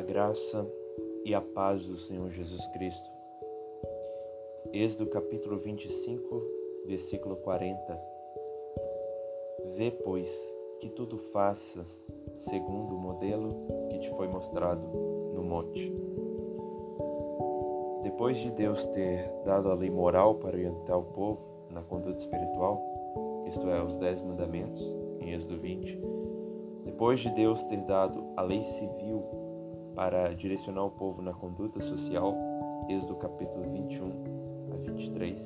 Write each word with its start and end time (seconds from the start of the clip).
graça 0.00 0.66
e 1.24 1.34
a 1.34 1.40
paz 1.40 1.84
do 1.84 1.98
Senhor 1.98 2.30
Jesus 2.30 2.64
Cristo. 2.68 3.10
Êxodo 4.72 5.06
capítulo 5.06 5.58
25, 5.58 6.42
versículo 6.86 7.36
40. 7.36 8.00
Vê, 9.76 9.90
pois, 9.90 10.28
que 10.80 10.88
tudo 10.88 11.18
faças 11.32 11.86
segundo 12.48 12.94
o 12.94 12.98
modelo 12.98 13.66
que 13.90 13.98
te 13.98 14.10
foi 14.10 14.28
mostrado 14.28 14.80
no 15.34 15.42
monte. 15.42 15.92
Depois 18.02 18.36
de 18.38 18.50
Deus 18.50 18.84
ter 18.86 19.30
dado 19.44 19.70
a 19.70 19.74
lei 19.74 19.90
moral 19.90 20.36
para 20.36 20.56
orientar 20.56 20.98
o 20.98 21.04
povo 21.04 21.40
na 21.70 21.82
conduta 21.82 22.18
espiritual, 22.18 22.82
isto 23.46 23.68
é, 23.68 23.82
os 23.82 23.94
Dez 23.96 24.20
Mandamentos, 24.22 24.82
em 25.20 25.32
Êxodo 25.32 25.58
20, 25.58 26.00
depois 26.84 27.20
de 27.20 27.30
Deus 27.30 27.62
ter 27.64 27.80
dado 27.82 28.24
a 28.36 28.42
lei 28.42 28.62
civil 28.64 29.51
para 29.94 30.34
direcionar 30.34 30.84
o 30.84 30.90
povo 30.90 31.22
na 31.22 31.32
conduta 31.32 31.80
social, 31.80 32.34
Êxodo 32.88 33.16
capítulo 33.16 33.70
21 33.70 34.72
a 34.72 34.76
23, 34.76 35.38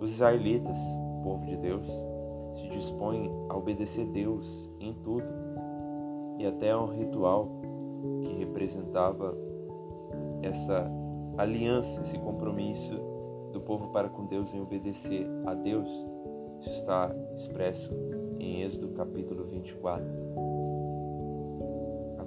os 0.00 0.10
israelitas, 0.10 0.76
povo 1.22 1.44
de 1.46 1.56
Deus, 1.56 1.86
se 2.56 2.68
dispõem 2.68 3.30
a 3.48 3.56
obedecer 3.56 4.06
Deus 4.06 4.44
em 4.80 4.92
tudo 5.02 5.26
e 6.38 6.46
até 6.46 6.70
a 6.70 6.80
um 6.80 6.86
ritual 6.86 7.48
que 8.20 8.34
representava 8.38 9.36
essa 10.42 10.90
aliança, 11.38 12.02
esse 12.02 12.18
compromisso 12.18 12.94
do 13.52 13.60
povo 13.60 13.88
para 13.88 14.08
com 14.08 14.26
Deus 14.26 14.52
em 14.52 14.60
obedecer 14.60 15.26
a 15.46 15.54
Deus. 15.54 15.88
Isso 16.60 16.70
está 16.70 17.14
expresso 17.36 17.90
em 18.38 18.62
Êxodo 18.62 18.88
capítulo 18.88 19.44
24. 19.44 20.23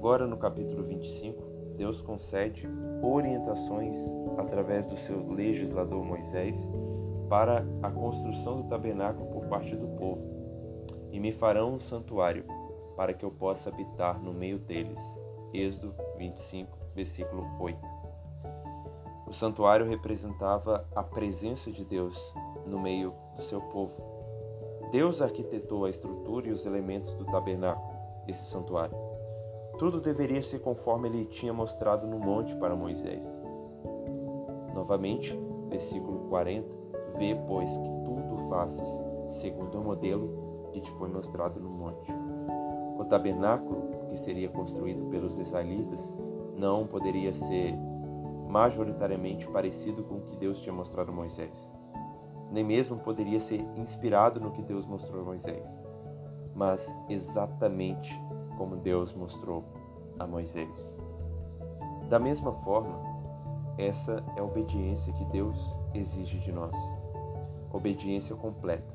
Agora 0.08 0.26
no 0.26 0.38
capítulo 0.38 0.84
25, 0.84 1.44
Deus 1.76 2.00
concede 2.00 2.66
orientações 3.04 3.94
através 4.38 4.86
do 4.86 4.96
seu 5.00 5.34
legislador 5.34 6.02
Moisés 6.02 6.56
para 7.28 7.66
a 7.84 7.92
construção 7.92 8.62
do 8.62 8.70
tabernáculo 8.70 9.30
por 9.34 9.48
parte 9.48 9.76
do 9.76 9.86
povo. 9.98 10.22
E 11.12 11.20
me 11.20 11.34
farão 11.34 11.74
um 11.74 11.80
santuário 11.82 12.46
para 12.96 13.14
que 13.14 13.26
eu 13.26 13.32
possa 13.32 13.68
habitar 13.68 14.18
no 14.24 14.34
meio 14.34 14.60
deles. 14.60 14.98
Êxodo 15.54 15.94
25, 16.18 16.78
versículo 16.96 17.46
8. 17.60 17.78
O 19.28 19.34
santuário 19.34 19.90
representava 19.90 20.88
a 20.96 21.04
presença 21.04 21.70
de 21.70 21.84
Deus 21.84 22.18
no 22.66 22.80
meio 22.80 23.14
do 23.36 23.44
seu 23.44 23.60
povo. 23.60 23.92
Deus 24.90 25.22
arquitetou 25.22 25.84
a 25.84 25.90
estrutura 25.90 26.48
e 26.48 26.52
os 26.54 26.66
elementos 26.66 27.14
do 27.16 27.26
tabernáculo, 27.26 27.94
esse 28.26 28.46
santuário. 28.50 29.07
Tudo 29.78 30.02
deveria 30.02 30.42
ser 30.42 30.60
conforme 30.60 31.08
ele 31.08 31.26
tinha 31.26 31.54
mostrado 31.54 32.08
no 32.08 32.20
monte 32.20 32.56
para 32.56 32.76
Moisés. 32.76 33.24
Novamente, 34.74 35.38
versículo 35.70 36.28
40: 36.30 36.68
Vê, 37.18 37.36
pois, 37.48 37.70
que 37.70 37.90
tudo 38.06 38.50
faças 38.50 38.88
segundo 39.42 39.80
o 39.80 39.84
modelo 39.84 40.70
que 40.72 40.82
te 40.82 40.92
foi 40.94 41.10
mostrado 41.10 41.60
no 41.60 41.70
monte. 41.70 42.12
O 42.98 43.06
tabernáculo, 43.06 44.08
que 44.10 44.18
seria 44.18 44.50
construído 44.50 45.10
pelos 45.10 45.38
israelitas, 45.38 46.00
não 46.56 46.88
poderia 46.88 47.34
ser 47.34 47.76
majoritariamente 48.48 49.48
parecido 49.48 50.04
com 50.04 50.16
o 50.16 50.22
que 50.22 50.38
Deus 50.38 50.60
tinha 50.60 50.74
mostrado 50.74 51.12
a 51.12 51.14
Moisés 51.14 51.78
nem 52.52 52.64
mesmo 52.64 52.98
poderia 52.98 53.40
ser 53.40 53.60
inspirado 53.76 54.40
no 54.40 54.52
que 54.52 54.62
Deus 54.62 54.86
mostrou 54.86 55.22
a 55.22 55.26
Moisés, 55.26 55.64
mas 56.58 56.84
exatamente 57.08 58.12
como 58.58 58.78
Deus 58.78 59.14
mostrou 59.14 59.64
a 60.18 60.26
Moisés. 60.26 60.98
Da 62.10 62.18
mesma 62.18 62.52
forma, 62.64 62.98
essa 63.78 64.24
é 64.36 64.40
a 64.40 64.44
obediência 64.44 65.14
que 65.14 65.26
Deus 65.26 65.56
exige 65.94 66.40
de 66.40 66.52
nós. 66.52 66.74
Obediência 67.72 68.36
completa. 68.36 68.92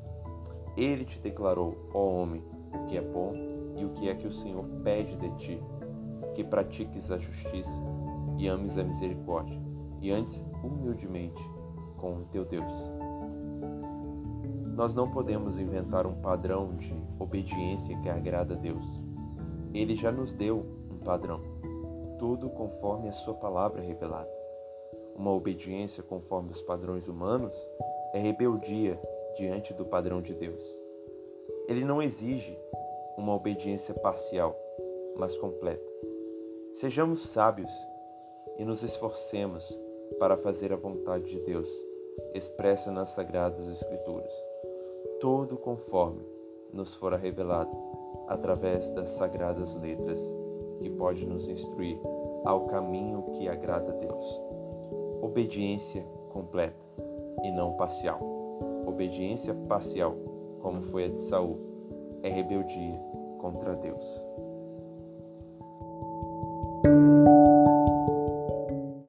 Ele 0.75 1.05
te 1.05 1.17
declarou, 1.19 1.77
ó 1.93 2.05
homem, 2.05 2.43
o 2.73 2.85
que 2.87 2.97
é 2.97 3.01
bom 3.01 3.33
e 3.77 3.85
o 3.85 3.91
que 3.91 4.09
é 4.09 4.15
que 4.15 4.27
o 4.27 4.33
Senhor 4.33 4.65
pede 4.83 5.15
de 5.15 5.29
ti, 5.37 5.63
que 6.35 6.43
pratiques 6.43 7.09
a 7.09 7.17
justiça 7.17 7.71
e 8.37 8.47
ames 8.47 8.77
a 8.77 8.83
misericórdia, 8.83 9.57
e 10.01 10.11
antes 10.11 10.43
humildemente 10.61 11.41
com 11.97 12.17
o 12.17 12.25
teu 12.29 12.43
Deus. 12.43 12.73
Nós 14.75 14.91
não 14.91 15.11
podemos 15.11 15.59
inventar 15.59 16.07
um 16.07 16.15
padrão 16.15 16.75
de 16.77 16.95
obediência 17.19 17.95
que 18.01 18.09
agrada 18.09 18.55
a 18.55 18.57
Deus. 18.57 18.83
Ele 19.71 19.95
já 19.95 20.11
nos 20.11 20.33
deu 20.33 20.65
um 20.91 20.97
padrão, 20.97 21.39
tudo 22.17 22.49
conforme 22.49 23.07
a 23.07 23.13
Sua 23.13 23.35
palavra 23.35 23.83
revelada. 23.83 24.31
Uma 25.15 25.31
obediência 25.31 26.01
conforme 26.01 26.51
os 26.51 26.61
padrões 26.63 27.07
humanos 27.07 27.53
é 28.13 28.19
rebeldia 28.19 28.99
diante 29.37 29.75
do 29.75 29.85
padrão 29.85 30.23
de 30.23 30.33
Deus. 30.33 30.63
Ele 31.67 31.85
não 31.85 32.01
exige 32.01 32.57
uma 33.15 33.35
obediência 33.35 33.93
parcial, 33.93 34.57
mas 35.15 35.37
completa. 35.37 35.87
Sejamos 36.73 37.27
sábios 37.27 37.71
e 38.57 38.65
nos 38.65 38.81
esforcemos 38.81 39.63
para 40.17 40.35
fazer 40.35 40.73
a 40.73 40.77
vontade 40.77 41.25
de 41.25 41.39
Deus, 41.41 41.69
expressa 42.33 42.91
nas 42.91 43.09
Sagradas 43.09 43.67
Escrituras 43.67 44.52
todo 45.23 45.55
conforme 45.55 46.21
nos 46.73 46.93
fora 46.95 47.15
revelado 47.15 47.71
através 48.27 48.85
das 48.89 49.07
sagradas 49.11 49.73
letras, 49.75 50.19
que 50.79 50.89
pode 50.89 51.25
nos 51.25 51.47
instruir 51.47 51.97
ao 52.43 52.65
caminho 52.65 53.23
que 53.31 53.47
agrada 53.47 53.93
a 53.93 53.95
Deus. 53.95 54.41
Obediência 55.21 56.05
completa 56.33 56.75
e 57.41 57.51
não 57.51 57.71
parcial. 57.77 58.19
Obediência 58.85 59.55
parcial, 59.69 60.13
como 60.61 60.81
foi 60.91 61.05
a 61.05 61.07
de 61.07 61.19
Saul, 61.29 61.57
é 62.21 62.27
rebeldia 62.27 62.99
contra 63.39 63.77
Deus. 63.77 64.03